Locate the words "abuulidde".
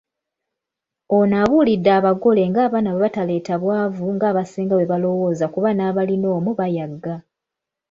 1.43-1.89